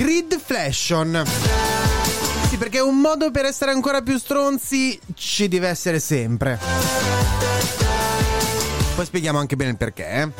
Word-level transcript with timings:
Gridflation. 0.00 1.24
Sì, 2.48 2.56
perché 2.56 2.80
un 2.80 3.00
modo 3.00 3.30
per 3.30 3.44
essere 3.44 3.70
ancora 3.70 4.00
più 4.00 4.16
stronzi 4.18 4.98
ci 5.12 5.46
deve 5.46 5.68
essere 5.68 6.00
sempre. 6.00 6.58
Poi 8.94 9.04
spieghiamo 9.04 9.38
anche 9.38 9.56
bene 9.56 9.72
il 9.72 9.76
perché. 9.76 10.10
eh. 10.10 10.30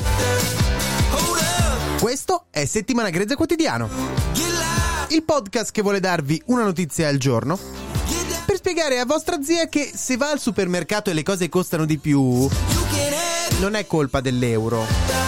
Questo 1.99 2.45
è 2.49 2.65
Settimana 2.65 3.11
Grezza 3.11 3.35
Quotidiano. 3.35 3.87
Il 5.09 5.21
podcast 5.21 5.69
che 5.69 5.83
vuole 5.83 5.99
darvi 5.99 6.41
una 6.47 6.63
notizia 6.63 7.07
al 7.07 7.17
giorno 7.17 7.59
per 8.47 8.55
spiegare 8.55 8.97
a 8.97 9.05
vostra 9.05 9.43
zia 9.43 9.67
che 9.67 9.91
se 9.93 10.17
va 10.17 10.31
al 10.31 10.39
supermercato 10.39 11.11
e 11.11 11.13
le 11.13 11.21
cose 11.21 11.49
costano 11.49 11.85
di 11.85 11.99
più, 11.99 12.49
non 13.59 13.75
è 13.75 13.85
colpa 13.85 14.21
dell'euro. 14.21 15.20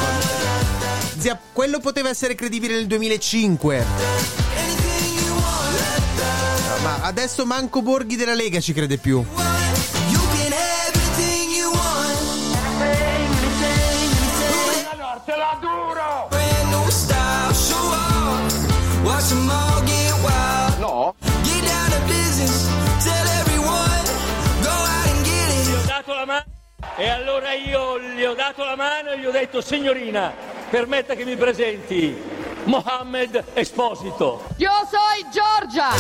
Zia, 1.24 1.40
quello 1.54 1.80
poteva 1.80 2.10
essere 2.10 2.36
credibile 2.36 2.74
nel 2.74 2.86
2005. 2.86 3.86
Ma 6.82 7.00
adesso 7.04 7.46
manco 7.46 7.82
Borghi 7.82 8.18
della 8.18 8.34
Lega 8.34 8.60
ci 8.60 8.74
crede 8.74 8.98
più. 8.98 9.24
E 26.96 27.10
allora 27.10 27.54
io 27.54 28.00
gli 28.00 28.24
ho 28.24 28.34
dato 28.34 28.64
la 28.66 28.76
mano 28.76 29.12
e 29.12 29.20
gli 29.20 29.26
ho 29.26 29.32
detto 29.32 29.62
signorina 29.62 30.53
permetta 30.74 31.14
che 31.14 31.24
mi 31.24 31.36
presenti 31.36 32.20
Mohammed 32.64 33.44
Esposito 33.54 34.44
Yo 34.58 34.72
soy 34.90 35.24
Giorgia. 35.32 35.92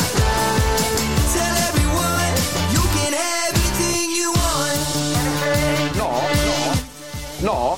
No, 5.93 6.21
no, 7.37 7.77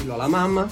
Dillo 0.00 0.14
alla 0.14 0.26
mamma. 0.26 0.66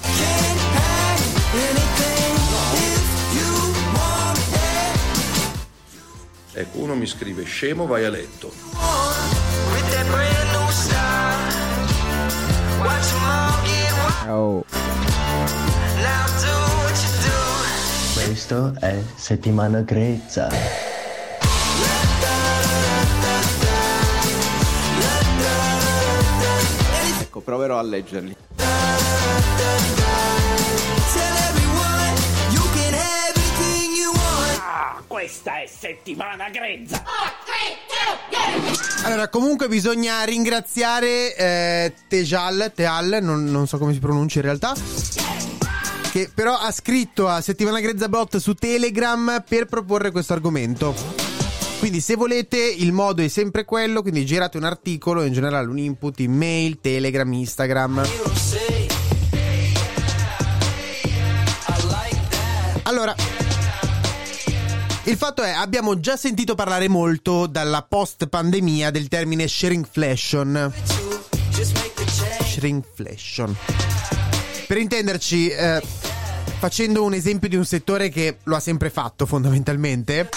Ecco, 6.53 6.77
uno 6.79 6.95
mi 6.95 7.05
scrive 7.05 7.43
scemo, 7.43 7.85
vai 7.85 8.03
a 8.03 8.09
letto. 8.09 8.51
Oh. 14.33 14.63
Questo 18.13 18.73
è 18.79 18.97
Settimana 19.15 19.81
Grezza. 19.81 20.49
Ecco, 27.19 27.41
proverò 27.41 27.77
a 27.77 27.81
leggerli. 27.81 28.35
Questa 35.07 35.61
è 35.61 35.67
settimana 35.67 36.49
grezza 36.49 37.03
Allora, 39.03 39.27
comunque 39.29 39.67
bisogna 39.67 40.23
ringraziare 40.23 41.35
eh, 41.35 41.93
Tejal, 42.07 42.71
Teal, 42.73 43.19
non, 43.21 43.45
non 43.45 43.67
so 43.67 43.77
come 43.77 43.93
si 43.93 43.99
pronuncia 43.99 44.39
in 44.39 44.45
realtà. 44.45 44.73
Che 46.11 46.29
però 46.33 46.57
ha 46.57 46.71
scritto 46.71 47.27
a 47.27 47.41
Settimana 47.41 47.79
Grezza 47.79 48.09
Bot 48.09 48.37
su 48.37 48.53
Telegram 48.53 49.43
per 49.47 49.65
proporre 49.65 50.11
questo 50.11 50.33
argomento. 50.33 50.93
Quindi 51.79 52.01
se 52.01 52.15
volete 52.15 52.57
il 52.57 52.91
modo 52.91 53.23
è 53.23 53.27
sempre 53.27 53.65
quello, 53.65 54.01
quindi 54.01 54.25
girate 54.25 54.57
un 54.57 54.65
articolo, 54.65 55.23
in 55.23 55.33
generale 55.33 55.67
un 55.67 55.77
input, 55.77 56.19
email, 56.19 56.79
Telegram, 56.81 57.31
Instagram. 57.31 58.03
Allora, 62.83 63.15
il 65.11 65.17
fatto 65.17 65.41
è, 65.41 65.49
abbiamo 65.49 65.99
già 65.99 66.15
sentito 66.15 66.55
parlare 66.55 66.87
molto 66.87 67.45
dalla 67.45 67.81
post 67.81 68.27
pandemia 68.27 68.91
del 68.91 69.09
termine 69.09 69.45
shrinkflation. 69.45 70.71
Shrinkflation. 72.43 73.53
Per 74.67 74.77
intenderci, 74.77 75.49
eh, 75.49 75.81
facendo 76.59 77.03
un 77.03 77.13
esempio 77.13 77.49
di 77.49 77.57
un 77.57 77.65
settore 77.65 78.07
che 78.07 78.37
lo 78.43 78.55
ha 78.55 78.61
sempre 78.61 78.89
fatto 78.89 79.25
fondamentalmente. 79.25 80.29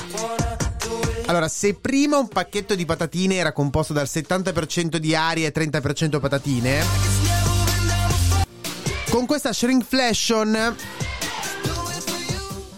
Allora, 1.27 1.47
se 1.47 1.75
prima 1.75 2.19
un 2.19 2.27
pacchetto 2.27 2.75
di 2.75 2.85
patatine 2.85 3.37
era 3.37 3.53
composto 3.53 3.93
dal 3.93 4.09
70% 4.11 4.97
di 4.97 5.15
aria 5.15 5.47
e 5.47 5.53
30% 5.53 6.19
patatine, 6.19 6.85
con 9.09 9.25
questa 9.25 9.53
shrinkflation 9.53 10.77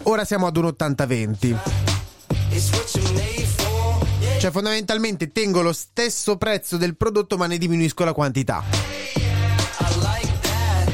ora 0.03 0.25
siamo 0.25 0.45
ad 0.45 0.57
un 0.57 0.65
80-20. 0.65 1.76
Cioè, 4.39 4.51
fondamentalmente 4.51 5.31
tengo 5.31 5.61
lo 5.61 5.73
stesso 5.73 6.37
prezzo 6.37 6.77
del 6.77 6.95
prodotto, 6.95 7.37
ma 7.37 7.47
ne 7.47 7.57
diminuisco 7.57 8.03
la 8.03 8.13
quantità. 8.13 8.63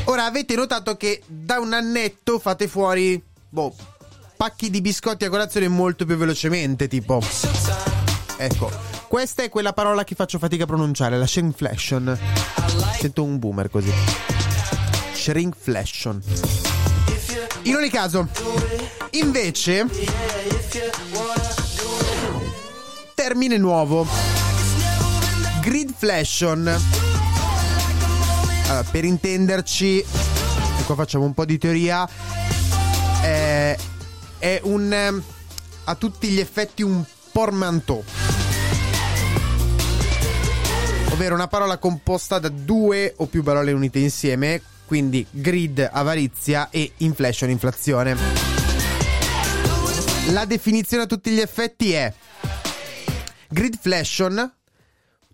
Ora 0.06 0.25
avete 0.25 0.56
notato 0.56 0.96
che 0.97 1.22
da 1.25 1.59
un 1.59 1.74
annetto 1.74 2.40
fate 2.40 2.68
fuori, 2.68 3.22
boh, 3.50 3.74
pacchi 4.35 4.69
di 4.69 4.81
biscotti 4.81 5.25
a 5.25 5.29
colazione 5.29 5.68
molto 5.68 6.06
più 6.06 6.16
velocemente, 6.18 6.88
tipo. 6.88 7.22
Ecco, 8.38 8.72
questa 9.07 9.44
è 9.44 9.50
quella 9.50 9.74
parola 9.74 10.03
che 10.03 10.16
faccio 10.16 10.40
fatica 10.40 10.63
a 10.63 10.68
pronunciare, 10.68 11.18
la 11.18 11.28
shrinkflation. 11.28 12.19
Sento 13.00 13.24
un 13.24 13.40
boomer 13.40 13.69
così. 13.69 13.91
Shrinkflation. 15.13 16.22
In 17.63 17.75
ogni 17.75 17.90
caso, 17.90 18.28
invece, 19.12 19.88
termine 23.23 23.57
nuovo. 23.57 24.06
Gridflation. 25.61 26.67
Allora, 28.67 28.84
per 28.91 29.06
intenderci, 29.06 30.00
e 30.00 30.84
qua 30.85 30.95
facciamo 30.95 31.23
un 31.23 31.33
po' 31.33 31.45
di 31.45 31.57
teoria, 31.57 32.06
eh, 33.23 33.79
è 34.39 34.59
un... 34.63 34.91
ehm, 34.91 35.23
a 35.85 35.95
tutti 35.95 36.28
gli 36.28 36.39
effetti 36.41 36.81
un 36.81 37.01
portmanteau. 37.31 38.03
Ovvero 41.12 41.33
una 41.33 41.47
parola 41.47 41.78
composta 41.78 42.39
da 42.39 42.50
due 42.50 43.13
o 43.16 43.28
più 43.28 43.41
parole 43.41 43.72
unite 43.72 44.00
insieme, 44.00 44.62
quindi 44.85 45.25
grid, 45.29 45.89
avarizia 45.89 46.68
e 46.69 46.92
inflation, 46.97 47.50
inflazione. 47.50 48.18
La 50.31 50.44
definizione 50.44 51.03
a 51.03 51.06
tutti 51.06 51.31
gli 51.31 51.39
effetti 51.39 51.94
è 51.94 52.13
gridflation, 53.53 54.51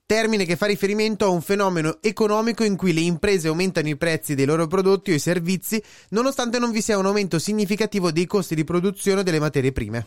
termine 0.06 0.45
che 0.45 0.56
fa 0.56 0.66
riferimento 0.66 1.25
a 1.25 1.30
un 1.30 1.42
fenomeno 1.42 1.98
economico 2.01 2.63
in 2.63 2.75
cui 2.75 2.94
le 2.94 3.00
imprese 3.00 3.48
aumentano 3.48 3.88
i 3.88 3.95
prezzi 3.95 4.36
dei 4.36 4.45
loro 4.45 4.68
prodotti 4.68 5.12
o 5.12 5.13
i 5.13 5.19
servizi 5.19 5.81
nonostante 6.10 6.60
non 6.60 6.71
vi 6.71 6.81
sia 6.81 6.98
un 6.98 7.06
aumento 7.06 7.39
significativo 7.39 8.12
dei 8.12 8.25
costi 8.27 8.56
di 8.56 8.63
produzione 8.63 9.24
delle 9.24 9.39
materie 9.39 9.71
prime. 9.71 10.06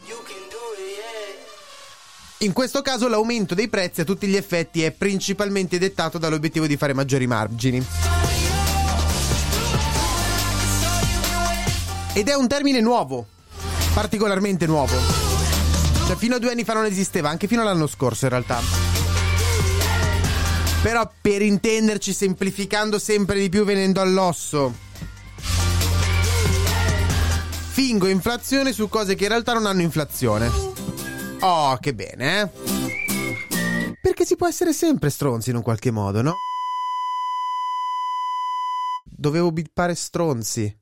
In 2.39 2.53
questo 2.53 2.83
caso 2.83 3.09
l'aumento 3.09 3.55
dei 3.55 3.69
prezzi 3.69 4.01
a 4.01 4.05
tutti 4.05 4.27
gli 4.27 4.37
effetti 4.37 4.83
è 4.83 4.91
principalmente 4.91 5.79
dettato 5.79 6.19
dall'obiettivo 6.19 6.67
di 6.67 6.77
fare 6.77 6.93
maggiori 6.93 7.29
margini. 7.29 7.87
Ed 12.15 12.29
è 12.29 12.35
un 12.35 12.49
termine 12.49 12.81
nuovo, 12.81 13.27
particolarmente 13.95 14.67
nuovo. 14.67 15.22
Cioè, 16.07 16.17
fino 16.17 16.37
a 16.37 16.39
due 16.39 16.51
anni 16.51 16.65
fa 16.65 16.75
non 16.75 16.85
esisteva, 16.85 17.29
anche 17.29 17.47
fino 17.47 17.63
all'anno 17.63 17.87
scorso 17.87 18.25
in 18.25 18.31
realtà. 18.31 18.61
Però 20.83 21.11
per 21.21 21.43
intenderci, 21.43 22.13
semplificando 22.13 22.99
sempre 22.99 23.39
di 23.39 23.49
più, 23.49 23.65
venendo 23.65 24.01
all'osso. 24.01 24.75
Fingo 27.71 28.09
inflazione 28.09 28.73
su 28.73 28.89
cose 28.89 29.15
che 29.15 29.23
in 29.25 29.31
realtà 29.31 29.55
non 29.55 29.67
hanno 29.67 29.83
inflazione. 29.83 30.51
Oh, 31.41 31.77
che 31.79 31.95
bene, 31.95 32.41
eh? 32.41 32.51
Perché 34.03 34.25
si 34.25 34.37
può 34.37 34.47
essere 34.47 34.73
sempre 34.73 35.09
stronzi 35.09 35.51
in 35.51 35.57
un 35.57 35.63
qualche 35.63 35.91
modo, 35.91 36.21
no? 36.21 36.35
Dovevo 39.05 39.53
bippare 39.53 39.95
stronzi. 39.95 40.82